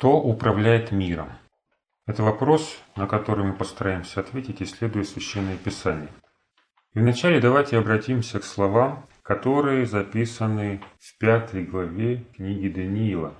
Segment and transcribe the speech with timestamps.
[0.00, 1.30] Кто управляет миром?
[2.06, 6.08] Это вопрос, на который мы постараемся ответить, исследуя Священное Писание.
[6.94, 13.34] И вначале давайте обратимся к словам, которые записаны в пятой главе книги Даниила.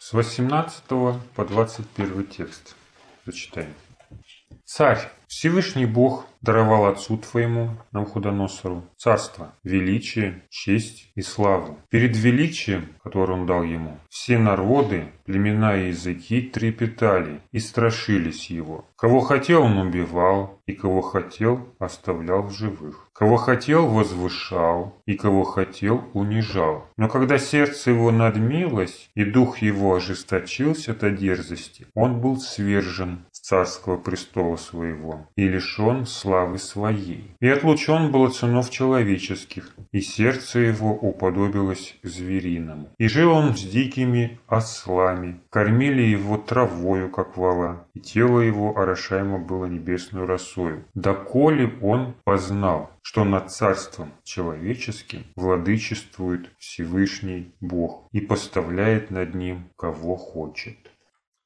[0.00, 2.74] С 18 по 21 текст.
[3.24, 3.72] Зачитаем.
[4.64, 11.78] Царь, Всевышний Бог даровал отцу твоему, Навуходоносору, царство, величие, честь и славу.
[11.90, 18.86] Перед величием, которое он дал ему, все народы, племена и языки трепетали и страшились его.
[18.96, 23.08] Кого хотел, он убивал, и кого хотел, оставлял в живых.
[23.12, 26.86] Кого хотел, возвышал, и кого хотел, унижал.
[26.96, 33.96] Но когда сердце его надмилось, и дух его ожесточился до дерзости, он был свержен царского
[33.96, 37.34] престола своего и лишен славы своей.
[37.40, 42.90] И отлучен был от сынов человеческих, и сердце его уподобилось звериному.
[42.98, 49.38] И жил он с дикими ослами, кормили его травою, как вала, и тело его орошаемо
[49.38, 50.84] было небесную росою.
[50.94, 60.16] Доколе он познал, что над царством человеческим владычествует Всевышний Бог и поставляет над ним кого
[60.16, 60.76] хочет.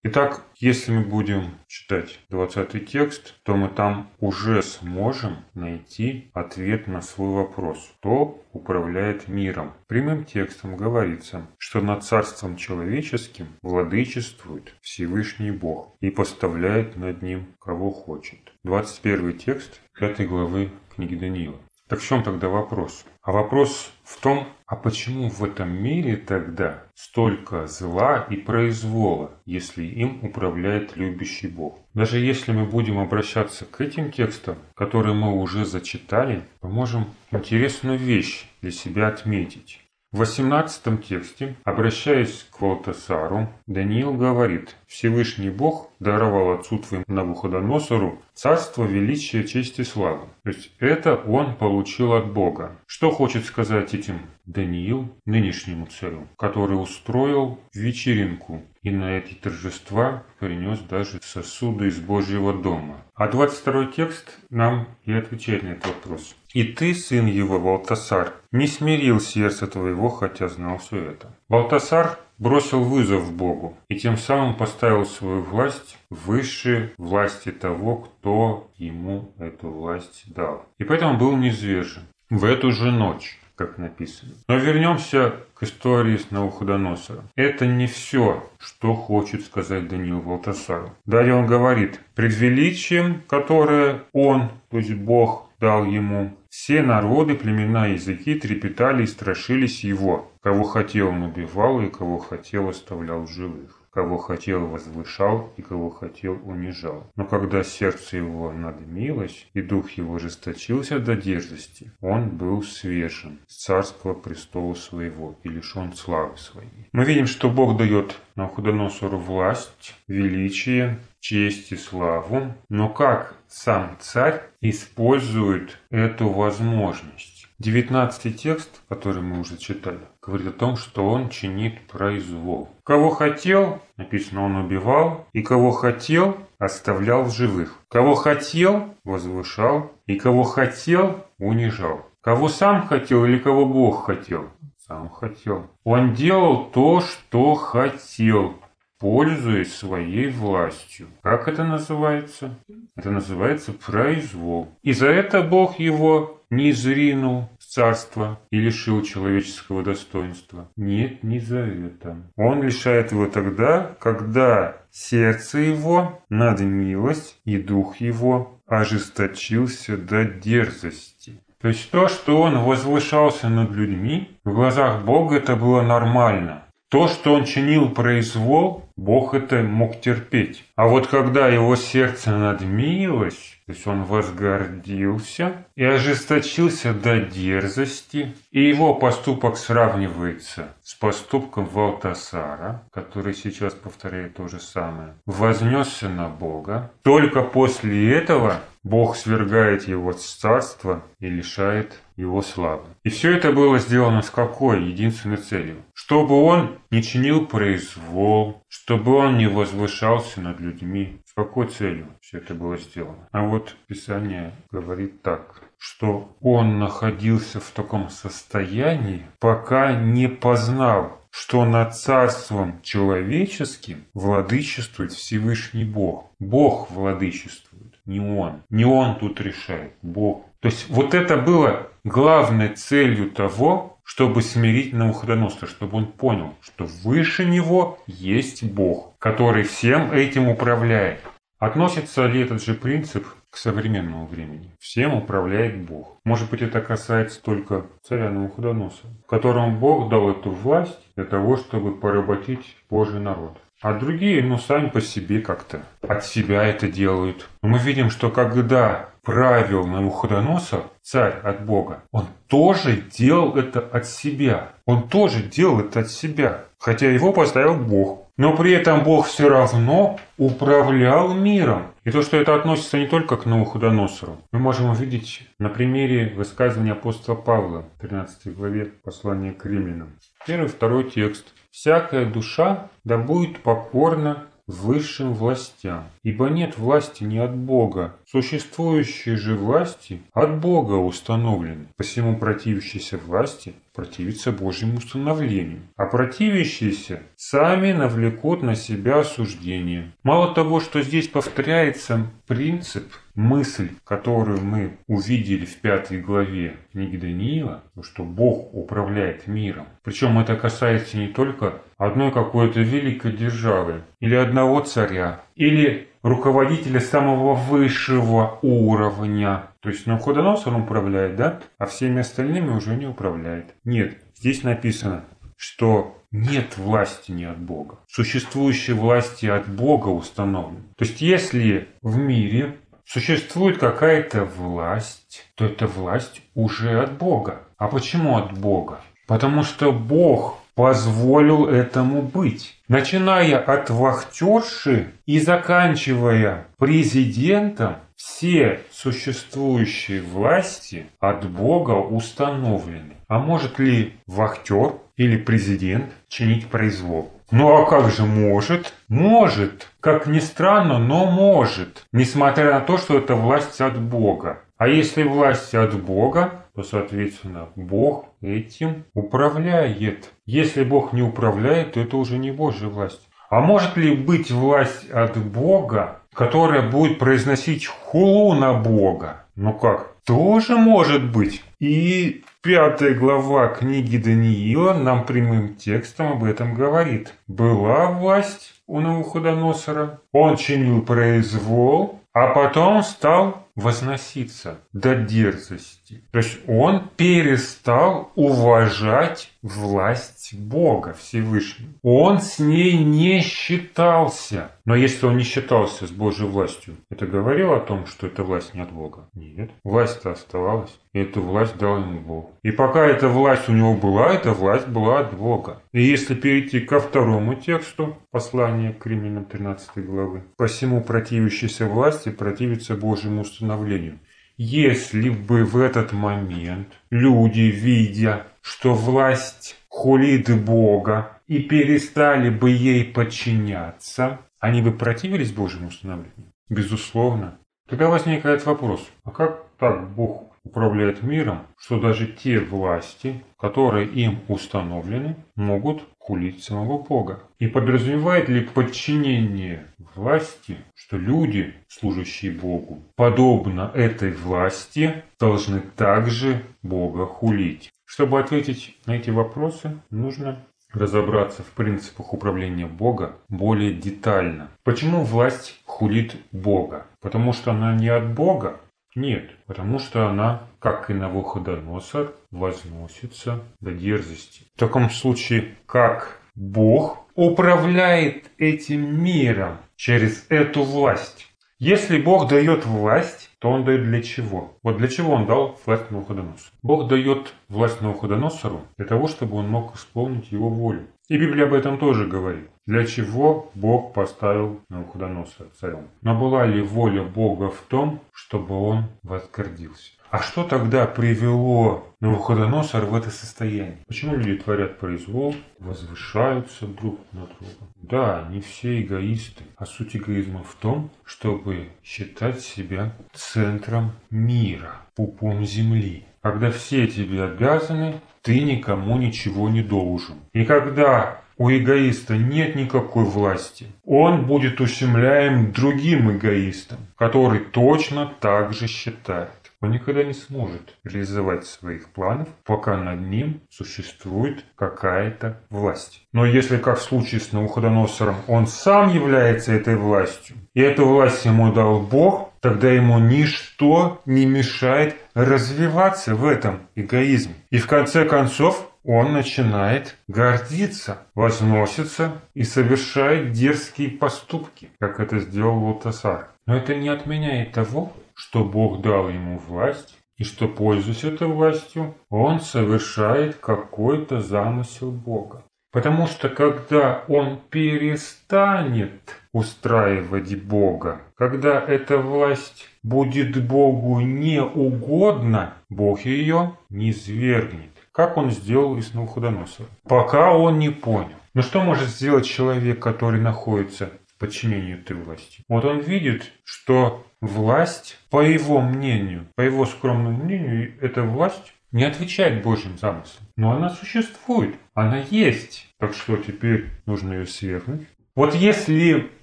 [0.04, 7.02] Итак, если мы будем читать 20 текст, то мы там уже сможем найти ответ на
[7.02, 7.92] свой вопрос.
[8.00, 9.74] Кто управляет миром?
[9.86, 17.92] Прямым текстом говорится, что над царством человеческим владычествует Всевышний Бог и поставляет над ним кого
[17.92, 18.40] хочет.
[18.64, 21.60] 21 текст 5 главы книги Даниила.
[21.92, 23.04] Так в чем тогда вопрос?
[23.20, 29.84] А вопрос в том, а почему в этом мире тогда столько зла и произвола, если
[29.84, 31.78] им управляет любящий Бог?
[31.92, 37.98] Даже если мы будем обращаться к этим текстам, которые мы уже зачитали, мы можем интересную
[37.98, 39.81] вещь для себя отметить.
[40.12, 48.84] В 18 тексте, обращаясь к Валтасару, Даниил говорит, «Всевышний Бог даровал отцу твоему Навуходоносору царство,
[48.84, 50.28] величие, честь и славу».
[50.44, 52.76] То есть это он получил от Бога.
[52.86, 60.80] Что хочет сказать этим Даниил нынешнему царю, который устроил вечеринку и на эти торжества принес
[60.80, 62.98] даже сосуды из Божьего дома.
[63.14, 66.36] А 22 текст нам и отвечает на этот вопрос.
[66.52, 71.34] «И ты, сын его, Валтасар, не смирил сердце твоего, хотя знал все это».
[71.48, 79.32] Валтасар бросил вызов Богу и тем самым поставил свою власть выше власти того, кто ему
[79.38, 80.66] эту власть дал.
[80.78, 84.32] И поэтому был низвержен в эту же ночь как написано.
[84.48, 87.28] Но вернемся к истории с Навуходоносором.
[87.36, 90.94] Это не все, что хочет сказать Даниил Валтасару.
[91.06, 97.86] Далее он говорит, пред величием, которое он, то есть Бог, дал ему, все народы, племена
[97.86, 100.32] языки трепетали и страшились его.
[100.42, 106.38] Кого хотел он убивал, и кого хотел оставлял живых кого хотел возвышал и кого хотел
[106.44, 107.10] унижал.
[107.14, 113.64] Но когда сердце его надмилось и дух его жесточился до дерзости, он был свежен с
[113.64, 116.88] царского престола своего и лишен славы своей.
[116.92, 124.42] Мы видим, что Бог дает Навуходоносору власть, величие, честь и славу, но как сам царь
[124.60, 127.31] использует эту возможность?
[127.62, 132.68] 19 текст, который мы уже читали, говорит о том, что он чинит произвол.
[132.82, 137.78] Кого хотел, написано, он убивал, и кого хотел, оставлял в живых.
[137.88, 142.04] Кого хотел, возвышал, и кого хотел, унижал.
[142.20, 144.50] Кого сам хотел или кого Бог хотел?
[144.84, 145.68] Сам хотел.
[145.84, 148.56] Он делал то, что хотел,
[149.02, 151.08] пользуясь своей властью.
[151.22, 152.54] Как это называется?
[152.96, 154.68] Это называется произвол.
[154.82, 160.68] И за это Бог его не зринул с царства и лишил человеческого достоинства.
[160.76, 162.16] Нет, не за это.
[162.36, 171.40] Он лишает его тогда, когда сердце его над милость и дух его ожесточился до дерзости.
[171.60, 176.62] То есть то, что он возвышался над людьми, в глазах Бога это было нормально.
[176.92, 180.62] То, что он чинил произвол, Бог это мог терпеть.
[180.76, 188.62] А вот когда его сердце надмилось, то есть он возгордился и ожесточился до дерзости, и
[188.62, 196.92] его поступок сравнивается с поступком Валтасара, который сейчас повторяет то же самое, вознесся на Бога.
[197.02, 202.84] Только после этого Бог свергает его с царства и лишает его славы.
[203.04, 205.76] И все это было сделано с какой единственной целью?
[205.92, 211.18] Чтобы он не чинил произвол, чтобы он не возвышался над людьми.
[211.26, 213.28] С какой целью все это было сделано?
[213.32, 221.64] А вот Писание говорит так что он находился в таком состоянии, пока не познал что
[221.64, 226.30] над царством человеческим владычествует Всевышний Бог.
[226.38, 228.62] Бог владычествует, не он.
[228.68, 230.44] Не он тут решает, Бог.
[230.60, 236.84] То есть вот это было главной целью того, чтобы смирить Навуходоносора, чтобы он понял, что
[237.04, 241.20] выше него есть Бог, который всем этим управляет.
[241.58, 244.72] Относится ли этот же принцип к современному времени?
[244.80, 246.18] Всем управляет Бог.
[246.24, 251.94] Может быть, это касается только царя Навуходоносора, которому Бог дал эту власть для того, чтобы
[251.94, 253.56] поработить Божий народ.
[253.80, 257.48] А другие, ну, сами по себе как-то от себя это делают.
[257.62, 264.72] Мы видим, что когда правил Навуходоносор, царь от Бога, он тоже делал это от себя.
[264.84, 268.22] Он тоже делал это от себя, хотя его поставил Бог.
[268.38, 271.92] Но при этом Бог все равно управлял миром.
[272.02, 276.92] И то, что это относится не только к Навуходоносору, мы можем увидеть на примере высказывания
[276.92, 280.14] апостола Павла в 13 главе послания к римлянам.
[280.46, 281.52] Первый, второй текст.
[281.70, 288.16] «Всякая душа да будет покорна высшим властям, ибо нет власти не от Бога.
[288.26, 291.88] Существующие же власти от Бога установлены.
[291.96, 300.12] Посему противящиеся власти противятся Божьему установлению, а противящиеся сами навлекут на себя осуждение.
[300.22, 307.82] Мало того, что здесь повторяется принцип, мысль, которую мы увидели в пятой главе книги Даниила,
[308.02, 309.86] что Бог управляет миром.
[310.02, 317.54] Причем это касается не только одной какой-то великой державы, или одного царя, или руководителя самого
[317.54, 319.64] высшего уровня.
[319.80, 321.60] То есть Навуходоносор он управляет, да?
[321.78, 323.74] А всеми остальными уже не управляет.
[323.84, 325.24] Нет, здесь написано,
[325.56, 327.98] что нет власти не от Бога.
[328.08, 330.82] Существующие власти от Бога установлены.
[330.96, 337.62] То есть если в мире существует какая-то власть, то эта власть уже от Бога.
[337.78, 339.00] А почему от Бога?
[339.26, 342.76] Потому что Бог позволил этому быть.
[342.88, 353.14] Начиная от вахтерши и заканчивая президентом, все существующие власти от Бога установлены.
[353.28, 357.32] А может ли вахтер или президент чинить произвол?
[357.50, 358.94] Ну а как же может?
[359.08, 359.88] Может.
[360.02, 362.06] Как ни странно, но может.
[362.10, 364.64] Несмотря на то, что это власть от Бога.
[364.76, 370.32] А если власть от Бога, то, соответственно, Бог этим управляет.
[370.44, 373.28] Если Бог не управляет, то это уже не Божья власть.
[373.48, 379.44] А может ли быть власть от Бога, которая будет произносить хулу на Бога?
[379.56, 380.12] Ну как?
[380.24, 381.62] Тоже может быть.
[381.80, 387.34] И пятая глава книги Даниила нам прямым текстом об этом говорит.
[387.48, 396.24] Была власть у Навуходоносора, он чинил произвол, а потом стал возноситься до дерзости.
[396.30, 401.92] То есть он перестал уважать власть Бога Всевышнего.
[402.02, 404.72] Он с ней не считался.
[404.84, 408.74] Но если он не считался с Божьей властью, это говорило о том, что эта власть
[408.74, 409.28] не от Бога?
[409.34, 409.70] Нет.
[409.84, 410.98] Власть-то оставалась.
[411.12, 412.50] И эту власть дал ему Бог.
[412.62, 415.82] И пока эта власть у него была, эта власть была от Бога.
[415.92, 420.42] И если перейти ко второму тексту послания к Римлянам 13 главы.
[420.56, 424.18] «Посему противящийся власти противится Божьему установлению».
[424.58, 433.04] Если бы в этот момент люди, видя, что власть хулит Бога и перестали бы ей
[433.04, 436.52] подчиняться, они бы противились Божьему установлению?
[436.68, 437.58] Безусловно.
[437.88, 444.38] Тогда возникает вопрос, а как так Бог управляет миром, что даже те власти, которые им
[444.48, 447.42] установлены, могут хулить самого Бога.
[447.58, 457.26] И подразумевает ли подчинение власти, что люди, служащие Богу, подобно этой власти, должны также Бога
[457.26, 457.90] хулить?
[458.12, 464.68] Чтобы ответить на эти вопросы, нужно разобраться в принципах управления Бога более детально.
[464.84, 467.06] Почему власть хулит Бога?
[467.22, 468.82] Потому что она не от Бога?
[469.14, 474.66] Нет, потому что она, как и Навуходоносор, возносится до дерзости.
[474.76, 481.51] В таком случае, как Бог управляет этим миром через эту власть?
[481.84, 484.78] Если Бог дает власть, то Он дает для чего?
[484.84, 486.70] Вот для чего Он дал власть Навуходоносору?
[486.80, 491.08] Бог дает власть Навуходоносору для того, чтобы он мог исполнить его волю.
[491.28, 492.70] И Библия об этом тоже говорит.
[492.86, 496.06] для чего Бог поставил Навуходоносора царем.
[496.20, 500.12] Но была ли воля Бога в том, чтобы он возгордился?
[500.32, 503.98] А что тогда привело Навуходоносор в это состояние?
[504.08, 507.88] Почему люди творят произвол, возвышаются друг над другом?
[507.96, 515.66] Да, не все эгоисты, а суть эгоизма в том, чтобы считать себя центром мира, пупом
[515.66, 516.24] земли.
[516.40, 520.36] Когда все тебе обязаны, ты никому ничего не должен.
[520.54, 523.86] И когда у эгоиста нет никакой власти.
[524.04, 531.66] Он будет ущемляем другим эгоистом, который точно так же считает он никогда не сможет реализовать
[531.66, 536.26] своих планов, пока над ним существует какая-то власть.
[536.32, 541.44] Но если, как в случае с Навуходоносором, он сам является этой властью, и эту власть
[541.44, 547.54] ему дал Бог, тогда ему ничто не мешает развиваться в этом эгоизме.
[547.70, 555.84] И в конце концов он начинает гордиться, возносится и совершает дерзкие поступки, как это сделал
[555.84, 556.48] Лотосар.
[556.66, 562.14] Но это не отменяет того, что Бог дал ему власть, и что, пользуясь этой властью,
[562.28, 565.62] он совершает какой-то замысел Бога.
[565.92, 576.22] Потому что когда он перестанет устраивать Бога, когда эта власть будет Богу не угодна, Бог
[576.22, 579.90] ее не свергнет, как он сделал и с Навуходоносором.
[580.08, 581.36] Пока он не понял.
[581.52, 585.62] Но что может сделать человек, который находится в подчинении этой власти?
[585.68, 592.04] Вот он видит, что Власть, по его мнению, по его скромному мнению, эта власть не
[592.04, 593.48] отвечает Божьим замыслам.
[593.56, 595.88] Но она существует, она есть.
[595.98, 598.06] Так что теперь нужно ее свергнуть.
[598.36, 599.28] Вот если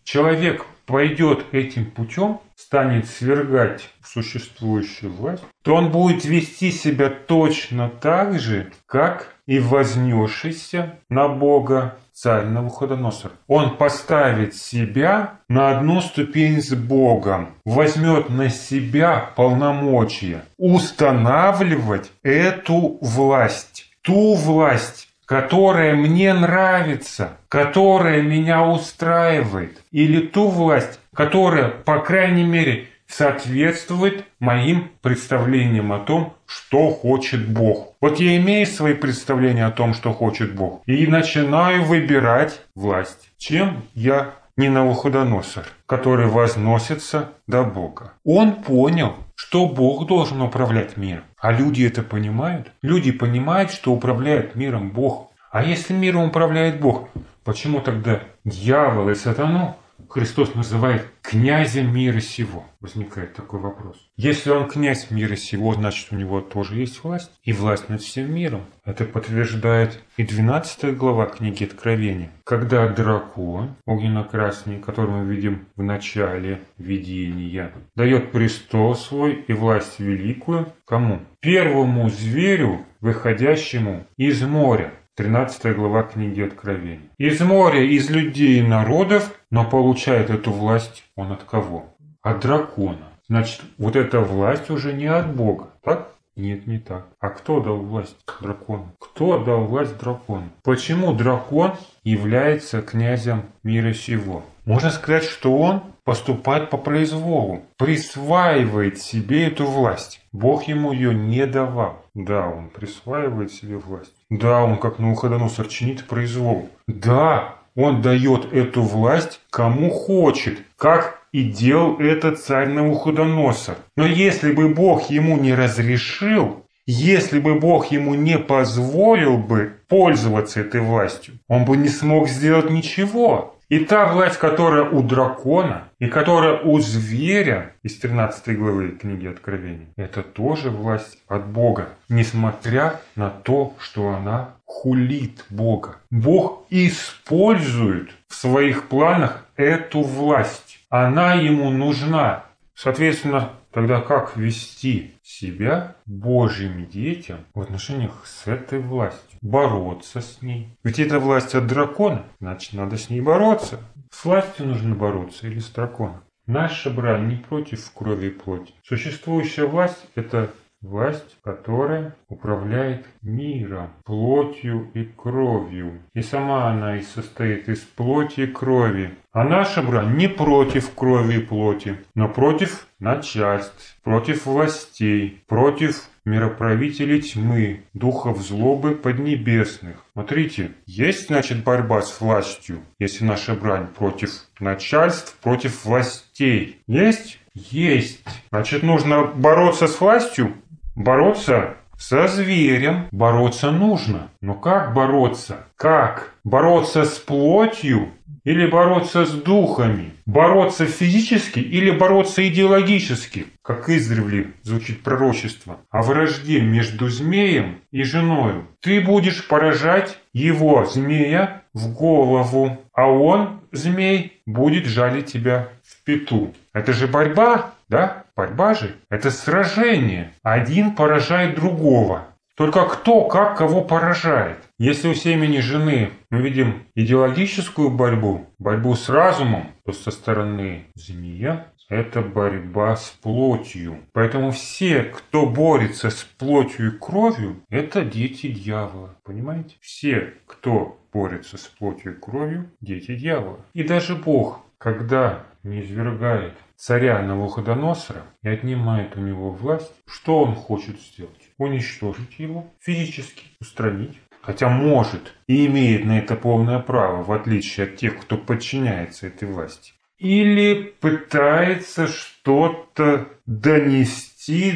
[0.05, 8.39] человек пойдет этим путем, станет свергать существующую власть, то он будет вести себя точно так
[8.39, 13.33] же, как и вознесшийся на Бога царь Навуходоносор.
[13.47, 23.85] Он поставит себя на одну ступень с Богом, возьмет на себя полномочия устанавливать эту власть,
[24.01, 32.87] ту власть, которая мне нравится, которая меня устраивает, или ту власть, которая, по крайней мере,
[33.05, 37.93] соответствует моим представлениям о том, что хочет Бог.
[38.01, 43.29] Вот я имею свои представления о том, что хочет Бог, и начинаю выбирать власть.
[43.37, 48.13] Чем я не Навуходоносор, который возносится до Бога.
[48.25, 51.23] Он понял, что Бог должен управлять миром.
[51.39, 52.73] А люди это понимают?
[52.81, 55.31] Люди понимают, что управляет миром Бог.
[55.49, 57.07] А если миром управляет Бог,
[57.45, 59.77] почему тогда дьявол и сатану
[60.09, 62.65] Христос называет князем мира сего.
[62.81, 63.95] Возникает такой вопрос.
[64.17, 67.29] Если он князь мира сего, значит у него тоже есть власть.
[67.43, 68.65] И власть над всем миром.
[68.85, 72.31] Это подтверждает и 12 глава книги Откровения.
[72.43, 80.73] Когда дракон, огненно-красный, который мы видим в начале видения, дает престол свой и власть великую
[80.85, 81.19] кому?
[81.39, 84.91] Первому зверю, выходящему из моря.
[85.19, 87.09] 13 глава книги Откровения.
[87.17, 91.93] Из моря, из людей и народов, но получает эту власть он от кого?
[92.21, 93.09] От дракона.
[93.27, 96.13] Значит, вот эта власть уже не от Бога, так?
[96.37, 97.07] Нет, не так.
[97.19, 98.93] А кто дал власть дракону?
[98.97, 100.51] Кто дал власть дракону?
[100.63, 101.73] Почему дракон
[102.05, 104.45] является князем мира сего?
[104.63, 110.18] Можно сказать, что он поступает по произволу, присваивает себе эту власть.
[110.31, 112.05] Бог ему ее не давал.
[112.13, 114.13] Да, он присваивает себе власть.
[114.29, 116.69] Да, он как Навуходоносор чинит произвол.
[116.87, 123.77] Да, он дает эту власть кому хочет, как и делал это царь Навуходоносор.
[123.95, 130.61] Но если бы Бог ему не разрешил, если бы Бог ему не позволил бы пользоваться
[130.61, 133.58] этой властью, он бы не смог сделать ничего.
[133.69, 139.89] И та власть, которая у дракона, и которая у зверя из 13 главы книги Откровения,
[139.95, 145.97] это тоже власть от Бога, несмотря на то, что она хулит Бога.
[146.09, 150.79] Бог использует в своих планах эту власть.
[150.89, 152.45] Она ему нужна.
[152.81, 159.37] Соответственно, тогда как вести себя Божьим детям в отношениях с этой властью?
[159.41, 160.77] Бороться с ней.
[160.85, 163.81] Ведь это власть от дракона, значит надо с ней бороться.
[164.11, 166.23] С властью нужно бороться или с драконом?
[166.47, 168.73] Наша брань не против крови и плоти.
[168.81, 170.49] Существующая власть– это
[170.81, 175.99] Власть, которая управляет миром, плотью и кровью.
[176.13, 179.13] И сама она и состоит из плоти и крови.
[179.33, 187.21] А наша брань не против крови и плоти, но против начальств, против властей, против мироправителей
[187.21, 190.05] тьмы, духов злобы поднебесных.
[190.13, 194.31] Смотрите, есть, значит, борьба с властью, если наша брань против
[194.61, 196.79] начальств, против властей.
[196.87, 197.39] Есть?
[197.53, 198.23] Есть.
[198.49, 200.53] Значит, нужно бороться с властью,
[200.99, 204.29] бороться со зверем бороться нужно.
[204.41, 205.65] Но как бороться?
[205.75, 206.33] Как?
[206.43, 208.09] Бороться с плотью
[208.43, 210.11] или бороться с духами?
[210.25, 213.47] Бороться физически или бороться идеологически?
[213.61, 218.67] Как издревле звучит пророчество о вражде между змеем и женою.
[218.81, 226.53] Ты будешь поражать его, змея, в голову, а он, змей, будет жалить тебя в пету.
[226.73, 228.25] Это же борьба, да?
[228.35, 230.33] Борьба же– это сражение.
[230.43, 232.27] Один поражает другого.
[232.55, 234.57] Только кто как кого поражает.
[234.77, 241.67] Если у семени жены мы видим идеологическую борьбу, борьбу с разумом, то со стороны змея
[241.89, 243.99] это борьба с плотью.
[244.13, 249.15] Поэтому все, кто борется с плотью и кровью, это дети дьявола.
[249.23, 249.75] Понимаете?
[249.81, 253.59] Все, кто борется с плотью и кровью, дети дьявола.
[253.73, 260.55] И даже Бог, когда не извергает царя Навуходоносора и отнимает у него власть, что он
[260.55, 261.51] хочет сделать?
[261.57, 264.17] Уничтожить его физически, устранить.
[264.41, 269.49] Хотя может и имеет на это полное право, в отличие от тех, кто подчиняется этой
[269.49, 269.91] власти.
[270.17, 274.28] Или пытается что-то донести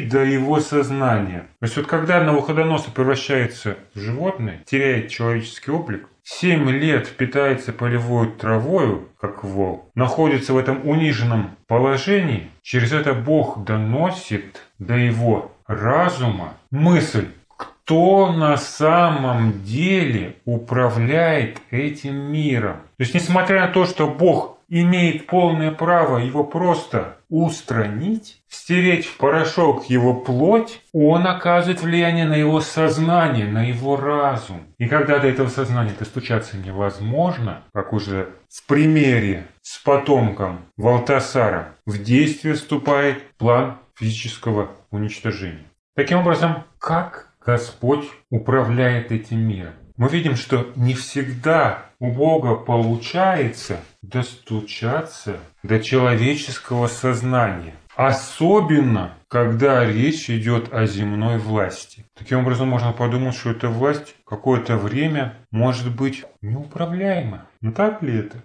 [0.08, 1.46] до его сознания.
[1.60, 8.30] То есть вот когда Навуходоносор превращается в животное, теряет человеческий облик, Семь лет питается полевой
[8.30, 16.54] травою, как вол, находится в этом униженном положении, через это Бог доносит до его разума
[16.70, 17.28] мысль,
[17.58, 22.76] кто на самом деле управляет этим миром.
[22.96, 29.16] То есть, несмотря на то, что Бог имеет полное право его просто устранить, стереть в
[29.18, 34.62] порошок его плоть, он оказывает влияние на его сознание, на его разум.
[34.78, 42.02] И когда до этого сознания достучаться невозможно, как уже в примере с потомком Валтасара, в
[42.02, 45.66] действие вступает план физического уничтожения.
[45.94, 49.74] Таким образом, как Господь управляет этим миром?
[49.96, 57.74] Мы видим, что не всегда у Бога получается достучаться до человеческого сознания.
[57.94, 62.04] Особенно, когда речь идет о земной власти.
[62.18, 67.46] Таким образом, можно подумать, что эта власть какое-то время может быть неуправляема.
[67.60, 68.42] Но так ли это?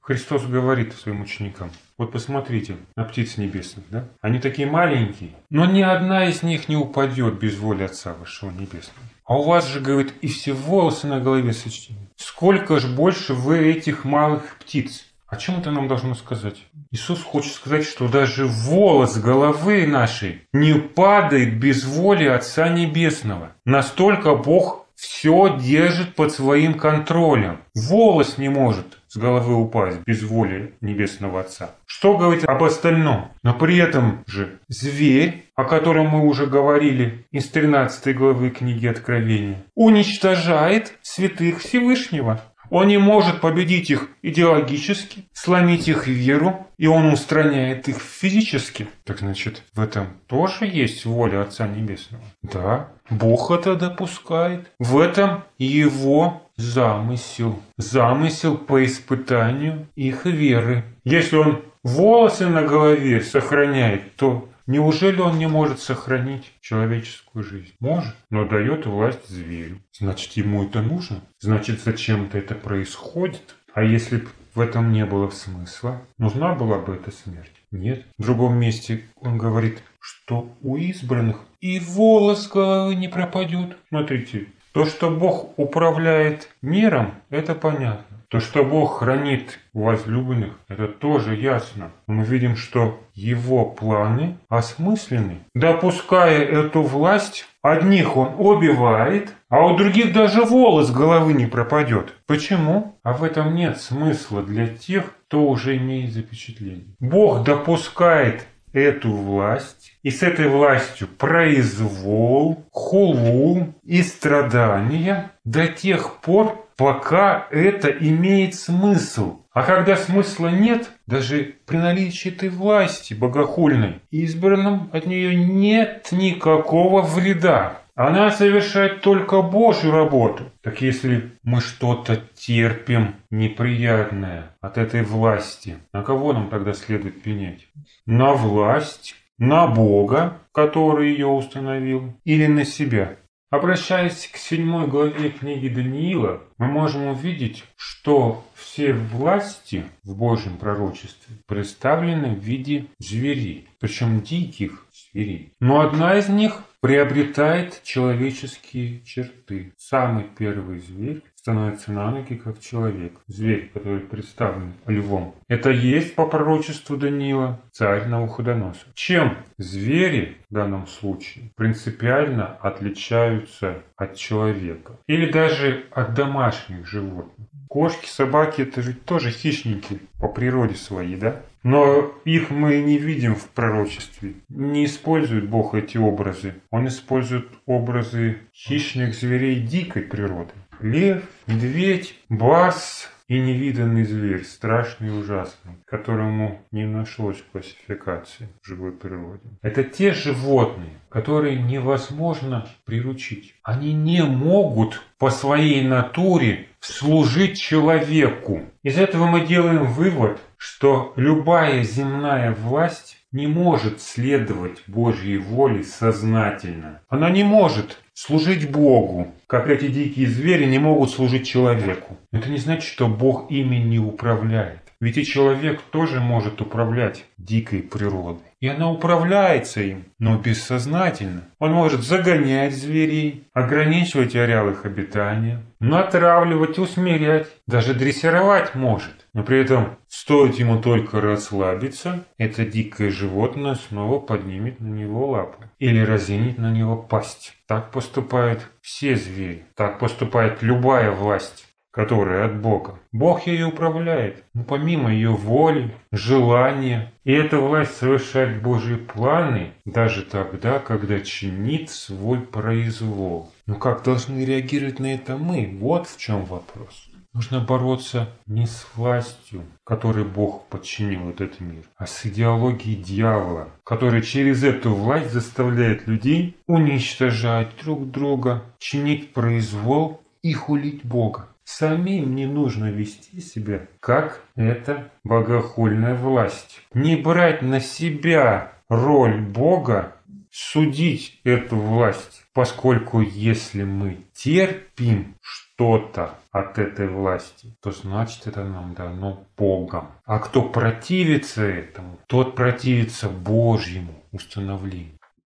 [0.00, 4.08] Христос говорит своим ученикам, вот посмотрите на птиц небесных, да?
[4.22, 9.06] Они такие маленькие, но ни одна из них не упадет без воли Отца Вашего Небесного.
[9.26, 12.08] А у вас же, говорит, и все волосы на голове сочтены.
[12.16, 15.04] Сколько ж больше вы этих малых птиц?
[15.26, 16.56] О чем это нам должно сказать?
[16.90, 23.52] Иисус хочет сказать, что даже волос головы нашей не падает без воли Отца Небесного.
[23.64, 27.60] Настолько Бог все держит под своим контролем.
[27.74, 31.70] Волос не может с головы упасть без воли Небесного Отца.
[31.84, 33.32] Что говорить об остальном?
[33.42, 39.64] Но при этом же зверь, о котором мы уже говорили из 13 главы книги Откровения,
[39.74, 42.40] уничтожает святых Всевышнего.
[42.70, 48.86] Он не может победить их идеологически, сломить их веру, и он устраняет их физически.
[49.04, 52.22] Так значит, в этом тоже есть воля Отца Небесного?
[52.42, 54.70] Да, Бог это допускает.
[54.78, 57.60] В этом его замысел.
[57.76, 60.84] Замысел по испытанию их веры.
[61.04, 67.72] Если он волосы на голове сохраняет, то Неужели он не может сохранить человеческую жизнь?
[67.80, 69.80] Может, но дает власть зверю.
[69.98, 71.22] Значит, ему это нужно?
[71.40, 73.56] Значит, зачем-то это происходит?
[73.74, 77.50] А если бы в этом не было смысла, нужна была бы эта смерть?
[77.72, 78.04] Нет.
[78.16, 83.76] В другом месте он говорит, что у избранных и волос головы не пропадет.
[83.88, 88.18] Смотрите, то, что Бог управляет миром, это понятно.
[88.28, 91.90] То, что Бог хранит возлюбленных, это тоже ясно.
[92.06, 95.38] Мы видим, что Его планы осмысленны.
[95.52, 102.14] Допуская эту власть, одних Он убивает, а у других даже волос головы не пропадет.
[102.28, 102.96] Почему?
[103.02, 106.94] А в этом нет смысла для тех, кто уже имеет запечатление.
[107.00, 116.66] Бог допускает эту власть, и с этой властью произвол, хулу и страдания до тех пор,
[116.76, 119.40] пока это имеет смысл.
[119.52, 127.02] А когда смысла нет, даже при наличии этой власти богохульной, избранным от нее нет никакого
[127.02, 127.79] вреда.
[128.02, 130.44] Она совершает только Божью работу.
[130.62, 137.68] Так если мы что-то терпим неприятное от этой власти, на кого нам тогда следует пенять?
[138.06, 143.16] На власть, на Бога, который ее установил, или на себя?
[143.50, 151.36] Обращаясь к седьмой главе книги Даниила, мы можем увидеть, что все власти в Божьем пророчестве
[151.46, 155.52] представлены в виде зверей, причем диких зверей.
[155.60, 159.72] Но одна из них приобретает человеческие черты.
[159.76, 163.12] Самый первый зверь становится на ноги как человек.
[163.26, 165.34] Зверь, который представлен львом.
[165.48, 168.88] Это есть по пророчеству Даниила царь Навуходоносор.
[168.94, 174.98] Чем звери в данном случае принципиально отличаются от человека?
[175.06, 177.48] Или даже от домашних животных?
[177.70, 181.42] Кошки, собаки– это же тоже хищники по природе своей, да?
[181.62, 184.34] Но их мы не видим в пророчестве.
[184.48, 186.54] Не использует Бог эти образы.
[186.72, 195.12] Он использует образы хищных зверей дикой природы лев, медведь, бас и невиданный зверь, страшный и
[195.12, 199.48] ужасный, которому не нашлось классификации в живой природе.
[199.62, 203.54] Это те животные, которые невозможно приручить.
[203.62, 208.62] Они не могут по своей натуре служить человеку.
[208.82, 217.00] Из этого мы делаем вывод, что любая земная власть не может следовать Божьей воле сознательно.
[217.08, 222.18] Она не может служить Богу, как эти дикие звери не могут служить человеку.
[222.32, 224.80] Это не значит, что Бог ими не управляет.
[225.00, 228.42] Ведь и человек тоже может управлять дикой природой.
[228.60, 231.44] И она управляется им, но бессознательно.
[231.58, 239.26] Он может загонять зверей, ограничивать ареал их обитания, натравливать, усмирять, даже дрессировать может.
[239.32, 245.64] Но при этом стоит ему только расслабиться, это дикое животное снова поднимет на него лапу
[245.78, 247.56] или разинит на него пасть.
[247.66, 251.69] Так поступают все звери, так поступает любая власть
[252.00, 252.98] которая от Бога.
[253.12, 257.12] Бог ее управляет, но помимо ее воли, желания.
[257.24, 263.52] И эта власть совершает Божьи планы даже тогда, когда чинит свой произвол.
[263.66, 265.76] Но как должны реагировать на это мы?
[265.78, 267.10] Вот в чем вопрос.
[267.34, 274.22] Нужно бороться не с властью, которой Бог подчинил этот мир, а с идеологией дьявола, который
[274.22, 281.49] через эту власть заставляет людей уничтожать друг друга, чинить произвол и хулить Бога.
[281.64, 286.80] Самим не нужно вести себя, как эта богохульная власть.
[286.92, 290.16] Не брать на себя роль Бога,
[290.50, 298.94] судить эту власть, поскольку если мы терпим что-то от этой власти, то значит это нам
[298.94, 300.08] дано Богом.
[300.24, 305.19] А кто противится этому, тот противится Божьему установлению.